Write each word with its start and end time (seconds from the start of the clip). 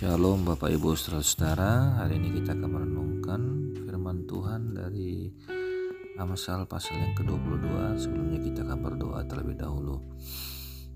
Shalom 0.00 0.48
Bapak 0.48 0.72
Ibu 0.72 0.96
Saudara-saudara. 0.96 2.00
Hari 2.00 2.16
ini 2.16 2.40
kita 2.40 2.56
akan 2.56 2.72
merenungkan 2.72 3.40
firman 3.84 4.24
Tuhan 4.24 4.72
dari 4.72 5.28
Amsal 6.16 6.64
pasal 6.64 6.96
yang 7.04 7.12
ke-22 7.20 7.68
Sebelumnya 8.00 8.40
kita 8.40 8.64
akan 8.64 8.80
berdoa 8.80 9.20
terlebih 9.28 9.60
dahulu. 9.60 10.00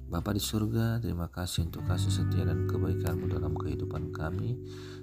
Bapa 0.09 0.33
di 0.33 0.41
surga, 0.41 1.05
terima 1.05 1.29
kasih 1.29 1.69
untuk 1.69 1.85
kasih 1.85 2.09
setia 2.09 2.49
dan 2.49 2.65
kebaikanmu 2.65 3.29
dalam 3.29 3.53
kehidupan 3.53 4.09
kami. 4.09 4.57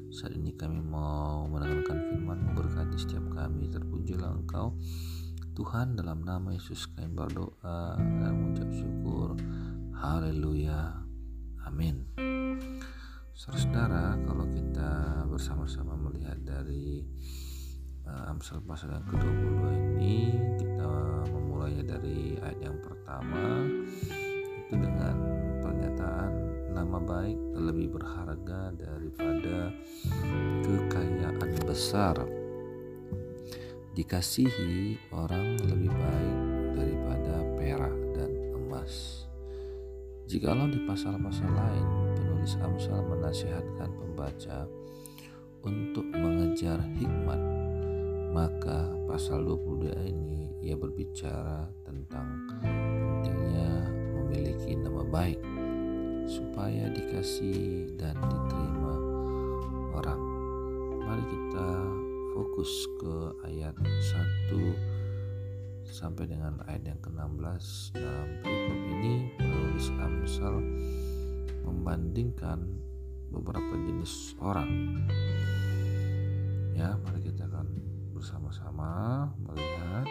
Saat 0.09 0.33
ini 0.33 0.57
kami 0.57 0.81
mau 0.81 1.45
mendengarkan 1.45 2.02
firman 2.09 2.57
berkati 2.57 2.97
setiap 2.97 3.29
kami. 3.38 3.70
Terpujilah 3.70 4.33
Engkau 4.33 4.81
Tuhan 5.54 5.93
dalam 5.93 6.25
nama 6.25 6.49
Yesus 6.49 6.89
kami 6.89 7.13
berdoa 7.13 8.02
dan 8.02 8.33
mengucap 8.33 8.65
syukur. 8.74 9.38
Haleluya. 9.93 11.05
Amin 11.69 12.11
Saudara, 13.41 14.13
kalau 14.21 14.45
kita 14.54 15.25
bersama-sama 15.25 15.97
melihat 15.97 16.37
dari 16.45 17.01
uh, 18.05 18.29
Amsal 18.29 18.61
pasal 18.61 18.93
yang 18.93 19.01
ke-22 19.09 19.61
ini, 19.97 20.18
kita 20.61 20.93
memulainya 21.25 21.97
dari 21.97 22.37
ayat 22.37 22.69
yang 22.69 22.77
pertama 22.85 23.65
itu 24.61 24.77
dengan 24.77 25.18
pernyataan 25.57 26.32
nama 26.69 27.01
baik 27.01 27.37
lebih 27.57 27.97
berharga 27.97 28.77
daripada 28.77 29.73
kekayaan 30.61 31.65
besar. 31.65 32.21
Dikasihi 33.97 35.02
orang 35.17 35.58
lebih 35.66 35.89
baik 35.89 36.38
daripada 36.77 37.41
perak 37.58 37.95
dan 38.13 38.30
emas. 38.53 39.25
Jikalau 40.29 40.69
di 40.69 40.85
pasal-pasal 40.85 41.49
lain 41.49 42.10
penulis 42.42 42.58
Amsal 42.58 43.06
menasihatkan 43.06 43.94
pembaca 44.02 44.66
untuk 45.61 46.02
mengejar 46.09 46.81
hikmat 46.97 47.38
maka 48.34 48.89
pasal 49.06 49.45
22 49.45 50.09
ini 50.09 50.50
ia 50.66 50.73
berbicara 50.73 51.69
tentang 51.86 52.50
pentingnya 52.58 53.86
memiliki 54.17 54.73
nama 54.73 55.06
baik 55.06 55.38
supaya 56.25 56.89
dikasih 56.89 57.94
dan 58.02 58.17
diterima 58.17 58.95
orang. 59.94 60.22
Mari 60.97 61.22
kita 61.30 61.69
fokus 62.34 62.73
ke 62.97 63.38
ayat 63.53 63.78
1 63.78 65.86
sampai 65.86 66.25
dengan 66.25 66.58
ayat 66.66 66.89
yang 66.89 66.97
ke-16 67.06 67.94
dalam 67.94 68.30
berikut 68.42 68.81
ini 68.97 69.30
penulis 69.38 69.94
Amsal 70.02 70.58
membandingkan 71.63 72.59
beberapa 73.31 73.73
jenis 73.87 74.35
orang. 74.43 75.01
Ya, 76.75 76.99
mari 76.99 77.23
kita 77.23 77.47
akan 77.47 77.67
bersama-sama 78.11 79.25
melihat 79.41 80.05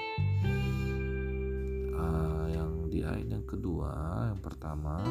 uh, 1.95 2.47
yang 2.51 2.91
di 2.91 3.07
ayat 3.07 3.29
yang 3.29 3.47
kedua, 3.47 3.93
yang 4.35 4.41
pertama, 4.43 5.05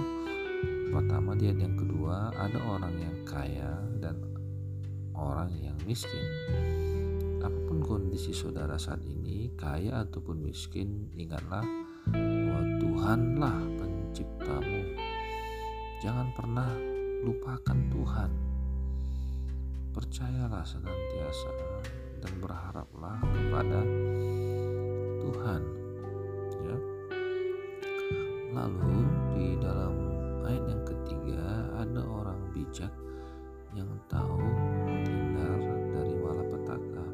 pertama 0.92 1.38
di 1.38 1.48
ayat 1.48 1.60
yang 1.70 1.78
kedua 1.78 2.34
ada 2.36 2.60
orang 2.66 2.96
yang 3.00 3.18
kaya 3.24 3.72
dan 4.04 4.20
orang 5.16 5.52
yang 5.60 5.78
miskin. 5.88 6.26
Apa 7.40 7.56
pun 7.72 7.80
kondisi 7.80 8.36
saudara 8.36 8.76
saat 8.76 9.00
ini, 9.08 9.54
kaya 9.56 10.04
ataupun 10.04 10.44
miskin, 10.44 11.08
ingatlah 11.16 11.64
bahwa 12.12 12.62
Tuhanlah 12.84 13.58
penciptamu 13.80 14.99
Jangan 16.00 16.32
pernah 16.32 16.72
lupakan 17.28 17.76
Tuhan. 17.92 18.32
Percayalah 19.92 20.64
senantiasa 20.64 21.52
dan 22.24 22.34
berharaplah 22.40 23.20
kepada 23.20 23.84
Tuhan. 25.20 25.62
Ya. 26.64 26.78
Lalu 28.56 29.00
di 29.36 29.48
dalam 29.60 29.96
ayat 30.48 30.66
yang 30.72 30.84
ketiga 30.88 31.44
ada 31.84 32.02
orang 32.08 32.48
bijak 32.56 32.96
yang 33.76 33.92
tahu 34.08 34.40
menghindar 34.40 35.60
dari 35.92 36.16
malapetaka 36.16 37.06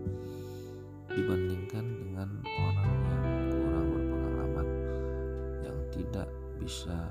dibandingkan 1.10 1.86
dengan 2.06 2.30
orang 2.46 2.94
yang 3.02 3.24
kurang 3.50 3.88
berpengalaman 3.98 4.68
yang 5.66 5.78
tidak 5.90 6.30
bisa 6.62 7.10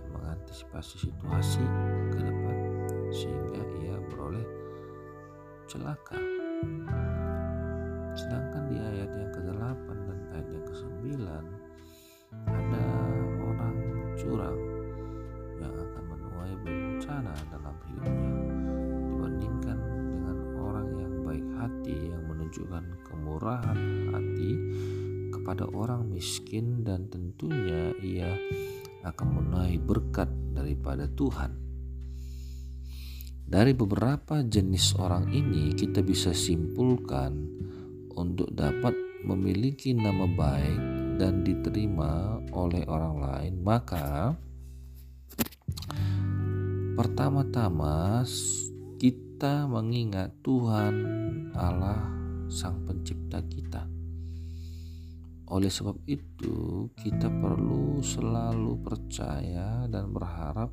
mengantisipasi 0.55 1.11
situasi 1.11 1.65
ke 2.15 2.21
depan 2.23 2.57
sehingga 3.11 3.63
ia 3.83 3.99
beroleh 4.07 4.47
celaka. 5.67 6.15
Sedangkan 8.15 8.63
di 8.71 8.79
ayat 8.79 9.11
yang 9.19 9.31
ke-8 9.35 9.87
dan 9.91 10.19
ayat 10.31 10.49
yang 10.55 10.65
ke-9 10.71 10.95
ada 12.47 12.87
orang 13.43 13.77
curang 14.15 14.61
yang 15.59 15.75
akan 15.75 16.05
menuai 16.07 16.55
bencana 16.63 17.35
dalam 17.51 17.77
hidupnya 17.91 18.31
dibandingkan 19.11 19.79
dengan 20.07 20.39
orang 20.55 20.89
yang 20.95 21.15
baik 21.27 21.47
hati 21.59 22.15
yang 22.15 22.23
menunjukkan 22.31 22.85
kemurahan 23.03 23.79
hati 24.15 24.53
kepada 25.35 25.67
orang 25.75 26.07
miskin 26.07 26.87
dan 26.87 27.11
tentunya 27.11 27.91
ia 27.99 28.31
akan 29.03 29.43
menaik 29.43 29.85
berkat 29.85 30.31
daripada 30.55 31.11
Tuhan. 31.11 31.51
Dari 33.45 33.77
beberapa 33.77 34.41
jenis 34.41 34.97
orang 34.97 35.29
ini, 35.35 35.77
kita 35.77 36.01
bisa 36.01 36.33
simpulkan 36.33 37.45
untuk 38.17 38.49
dapat 38.57 38.97
memiliki 39.27 39.93
nama 39.93 40.25
baik 40.25 40.81
dan 41.21 41.45
diterima 41.45 42.41
oleh 42.57 42.89
orang 42.89 43.17
lain, 43.21 43.55
maka 43.61 44.35
pertama-tama 46.97 48.25
kita 48.97 49.69
mengingat 49.69 50.33
Tuhan 50.41 50.95
Allah 51.53 52.01
Sang 52.49 52.83
Pencipta 52.87 53.45
kita. 53.45 53.94
Oleh 55.45 55.69
sebab 55.69 56.01
itu, 56.09 56.89
kita 56.97 57.29
perlu 57.29 58.01
selalu 58.01 58.81
percaya 58.81 59.85
dan 59.93 60.09
berharap 60.09 60.73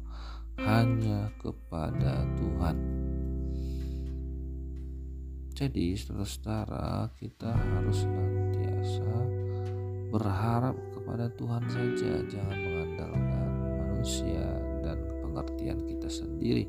hanya 0.64 1.28
kepada 1.44 2.24
Tuhan. 2.40 2.78
Jadi, 5.52 5.94
saudara-saudara, 6.00 7.12
kita 7.20 7.52
harus 7.52 8.08
senantiasa 8.08 9.12
berharap 10.12 10.76
kepada 10.96 11.28
Tuhan 11.36 11.64
saja, 11.68 12.12
jangan 12.32 12.58
mengandalkan 12.58 13.52
manusia 13.76 14.48
dan 14.84 14.98
pengertian 15.24 15.84
kita 15.88 16.08
sendiri. 16.08 16.66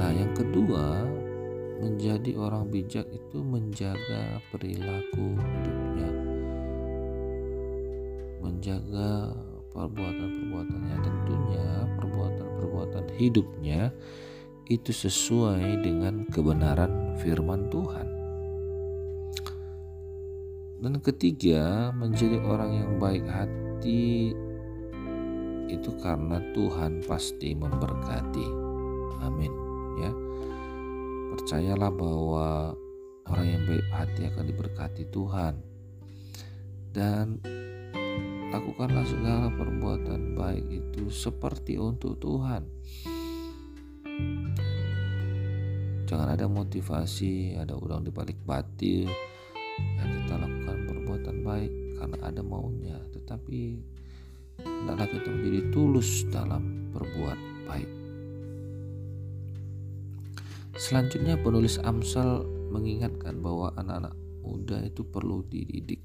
Nah, 0.00 0.12
yang 0.12 0.32
kedua, 0.32 1.04
menjadi 1.80 2.36
orang 2.36 2.68
bijak 2.68 3.08
itu 3.08 3.40
menjaga 3.40 4.44
perilaku 4.52 5.32
hidupnya. 5.40 6.10
Menjaga 8.44 9.32
perbuatan-perbuatannya 9.72 10.96
tentunya 11.00 11.66
perbuatan-perbuatan 11.96 13.04
hidupnya 13.16 13.90
itu 14.68 14.92
sesuai 14.92 15.80
dengan 15.80 16.28
kebenaran 16.28 17.16
firman 17.18 17.72
Tuhan. 17.72 18.08
Dan 20.80 20.96
ketiga 21.00 21.92
menjadi 21.96 22.40
orang 22.44 22.72
yang 22.72 22.92
baik 23.00 23.24
hati 23.24 24.32
itu 25.68 25.90
karena 26.00 26.40
Tuhan 26.52 27.04
pasti 27.04 27.52
memberkati. 27.56 28.48
Amin 29.20 29.70
ya 30.00 30.12
Percayalah 31.40 31.88
bahwa 31.88 32.76
orang 33.32 33.46
yang 33.48 33.64
baik 33.64 33.88
hati 33.96 34.28
akan 34.28 34.44
diberkati 34.44 35.08
Tuhan. 35.08 35.56
Dan 36.92 37.40
lakukanlah 38.52 39.08
segala 39.08 39.48
perbuatan 39.48 40.36
baik 40.36 40.68
itu 40.68 41.08
seperti 41.08 41.80
untuk 41.80 42.20
Tuhan. 42.20 42.68
Jangan 46.04 46.28
ada 46.28 46.44
motivasi, 46.44 47.56
ada 47.56 47.72
udang 47.72 48.04
di 48.04 48.12
balik 48.12 48.36
batil. 48.44 49.08
Ya 49.80 50.04
kita 50.04 50.36
lakukan 50.36 50.76
perbuatan 50.92 51.36
baik 51.40 51.72
karena 51.96 52.16
ada 52.20 52.44
maunya, 52.44 53.00
tetapi 53.16 53.80
hendaklah 54.60 55.08
kita 55.08 55.28
menjadi 55.32 55.60
tulus 55.72 56.28
dalam 56.28 56.92
berbuat 56.92 57.38
baik. 57.64 57.99
Selanjutnya 60.80 61.36
penulis 61.36 61.76
Amsal 61.84 62.40
mengingatkan 62.72 63.44
bahwa 63.44 63.68
anak-anak 63.76 64.16
muda 64.40 64.80
itu 64.80 65.04
perlu 65.04 65.44
dididik. 65.52 66.00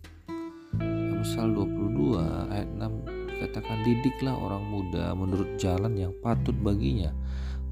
Amsal 1.15 1.55
22 1.55 2.19
ayat 2.51 2.67
6 2.75 2.83
dikatakan 3.31 3.87
didiklah 3.87 4.35
orang 4.35 4.67
muda 4.67 5.15
menurut 5.15 5.55
jalan 5.55 5.95
yang 5.95 6.11
patut 6.19 6.51
baginya 6.59 7.15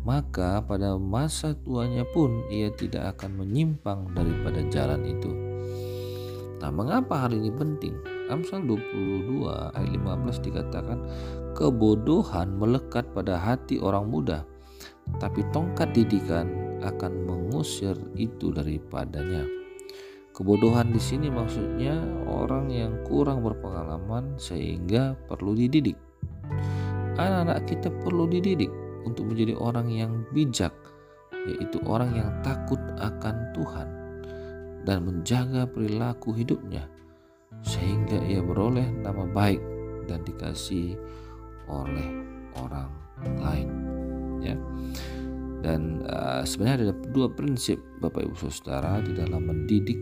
maka 0.08 0.64
pada 0.64 0.96
masa 0.96 1.56
tuanya 1.64 2.08
pun 2.08 2.44
ia 2.48 2.72
tidak 2.72 3.20
akan 3.20 3.40
menyimpang 3.40 4.12
daripada 4.16 4.64
jalan 4.72 5.04
itu. 5.04 5.32
Nah, 6.64 6.72
mengapa 6.72 7.28
hal 7.28 7.36
ini 7.36 7.52
penting? 7.52 8.00
Amsal 8.32 8.64
22 8.64 9.44
ayat 9.76 9.92
15 9.92 10.48
dikatakan 10.48 11.00
kebodohan 11.52 12.56
melekat 12.56 13.04
pada 13.12 13.36
hati 13.36 13.80
orang 13.84 14.08
muda, 14.08 14.48
tapi 15.20 15.44
tongkat 15.52 15.92
didikan 15.92 16.63
akan 16.84 17.24
mengusir 17.24 17.96
itu 18.20 18.52
daripadanya. 18.52 19.48
Kebodohan 20.34 20.92
di 20.92 21.00
sini 21.00 21.30
maksudnya 21.30 21.96
orang 22.28 22.68
yang 22.74 23.00
kurang 23.06 23.46
berpengalaman 23.46 24.36
sehingga 24.36 25.16
perlu 25.30 25.54
dididik. 25.54 25.96
Anak-anak 27.16 27.70
kita 27.70 27.94
perlu 28.02 28.26
dididik 28.26 28.70
untuk 29.06 29.30
menjadi 29.30 29.54
orang 29.56 29.88
yang 29.94 30.26
bijak, 30.34 30.74
yaitu 31.46 31.78
orang 31.86 32.18
yang 32.18 32.30
takut 32.42 32.82
akan 32.98 33.54
Tuhan 33.54 33.88
dan 34.84 35.08
menjaga 35.08 35.64
perilaku 35.70 36.36
hidupnya 36.36 36.90
sehingga 37.64 38.20
ia 38.28 38.44
beroleh 38.44 38.92
nama 38.92 39.24
baik 39.24 39.62
dan 40.06 40.20
dikasih 40.28 41.00
oleh 41.72 42.10
orang 42.60 42.92
lain 43.40 43.70
ya 44.44 44.56
dan 45.64 46.04
uh, 46.04 46.44
sebenarnya 46.44 46.92
ada 46.92 46.96
dua 47.16 47.32
prinsip 47.32 47.80
Bapak 48.04 48.28
Ibu 48.28 48.36
Saudara 48.52 49.00
di 49.00 49.16
dalam 49.16 49.48
mendidik. 49.48 49.96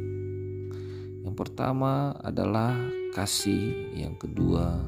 Yang 1.21 1.35
pertama 1.37 2.17
adalah 2.25 2.73
kasih 3.13 3.93
yang 3.93 4.17
kedua 4.17 4.81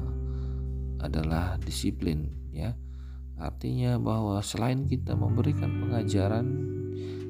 adalah 0.98 1.54
disiplin 1.62 2.26
ya. 2.50 2.74
Artinya 3.38 4.02
bahwa 4.02 4.42
selain 4.42 4.82
kita 4.90 5.14
memberikan 5.14 5.70
pengajaran 5.78 6.46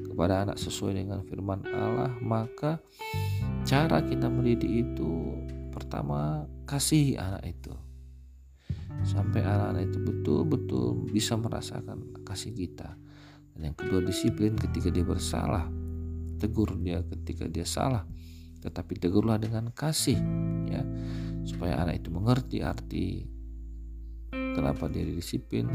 kepada 0.09 0.49
anak 0.49 0.57
sesuai 0.57 1.05
dengan 1.05 1.21
firman 1.21 1.61
Allah 1.69 2.17
maka 2.25 2.81
cara 3.61 4.01
kita 4.01 4.25
mendidik 4.25 4.89
itu 4.89 5.37
pertama 5.69 6.49
kasih 6.65 7.21
anak 7.21 7.45
itu. 7.45 7.73
Sampai 9.05 9.45
anak-anak 9.45 9.93
itu 9.93 9.99
betul-betul 10.01 11.13
bisa 11.13 11.37
merasakan 11.37 12.25
kasih 12.25 12.57
kita 12.57 13.04
dan 13.55 13.71
yang 13.71 13.75
kedua 13.79 14.03
disiplin 14.03 14.59
ketika 14.59 14.91
dia 14.91 15.07
bersalah. 15.07 15.71
Tegur 16.35 16.75
dia 16.75 16.99
ketika 17.07 17.47
dia 17.47 17.63
salah. 17.63 18.03
Tetapi 18.59 18.99
tegurlah 18.99 19.39
dengan 19.39 19.71
kasih 19.71 20.19
ya. 20.67 20.83
Supaya 21.47 21.79
anak 21.79 22.03
itu 22.03 22.11
mengerti 22.11 22.59
arti 22.59 23.23
kenapa 24.35 24.91
dia 24.91 25.07
disiplin 25.07 25.71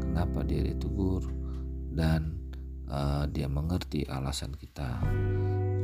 kenapa 0.00 0.40
dia 0.40 0.64
ditegur 0.64 1.28
dan 1.92 2.32
uh, 2.88 3.28
dia 3.28 3.44
mengerti 3.44 4.08
alasan 4.08 4.56
kita. 4.56 5.04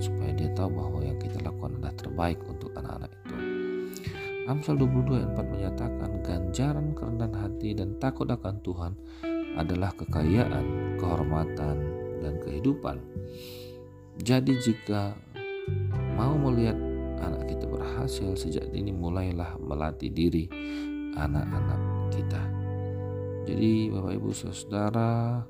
Supaya 0.01 0.33
dia 0.33 0.49
tahu 0.57 0.81
bahwa 0.81 1.05
yang 1.05 1.21
kita 1.21 1.45
lakukan 1.45 1.77
adalah 1.77 1.93
terbaik 1.93 2.41
untuk 2.49 2.73
anak-anak 2.73 3.13
itu. 3.13 3.37
Amsal 4.45 4.77
22 4.77 5.25
ayat 5.25 5.31
4 5.41 5.55
menyatakan 5.57 6.11
ganjaran 6.21 6.93
kerendahan 6.93 7.37
hati 7.37 7.73
dan 7.73 7.97
takut 7.97 8.29
akan 8.29 8.61
Tuhan 8.61 8.93
adalah 9.55 9.95
kekayaan, 9.95 10.97
kehormatan, 10.99 11.77
dan 12.23 12.35
kehidupan. 12.43 12.99
Jadi 14.23 14.55
jika 14.63 15.15
mau 16.15 16.39
melihat 16.39 16.79
anak 17.19 17.51
kita 17.51 17.67
berhasil 17.67 18.35
sejak 18.39 18.71
ini 18.71 18.95
mulailah 18.95 19.59
melatih 19.59 20.11
diri 20.11 20.47
anak-anak 21.19 21.81
kita. 22.15 22.43
Jadi 23.45 23.93
Bapak 23.93 24.13
Ibu 24.17 24.31
Saudara, 24.33 25.43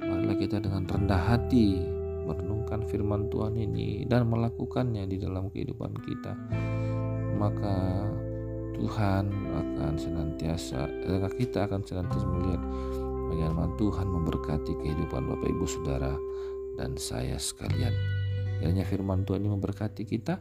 marilah 0.00 0.36
kita 0.38 0.62
dengan 0.62 0.88
rendah 0.88 1.22
hati 1.36 1.98
merenungkan 2.28 2.84
firman 2.84 3.32
Tuhan 3.32 3.56
ini 3.56 4.04
dan 4.04 4.28
melakukannya 4.28 5.08
di 5.08 5.16
dalam 5.16 5.48
kehidupan 5.48 5.96
kita 6.04 6.36
maka 7.38 8.04
Tuhan 8.76 9.24
akan 9.32 9.92
senantiasa 9.96 10.86
kita 11.34 11.66
akan 11.66 11.80
senantiasa 11.82 12.26
melihat 12.28 12.62
bagaimana 13.28 13.68
Tuhan 13.76 14.08
memberkati 14.08 14.72
kehidupan 14.80 15.28
Bapak 15.28 15.48
Ibu 15.52 15.66
Saudara 15.68 16.16
dan 16.80 16.96
saya 16.96 17.36
sekalian. 17.36 17.92
Kiranya 18.58 18.82
firman 18.88 19.22
Tuhan 19.22 19.44
ini 19.44 19.50
memberkati 19.54 20.02
kita. 20.02 20.40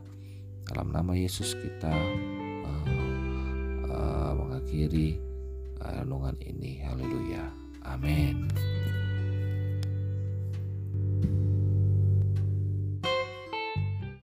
Dalam 0.67 0.91
nama 0.91 1.15
Yesus 1.15 1.55
kita 1.55 1.93
uh, 2.65 2.87
uh, 3.87 4.33
mengakhiri 4.35 5.19
renungan 5.79 6.35
ini. 6.43 6.83
Haleluya. 6.83 7.45
Amin. 7.87 8.51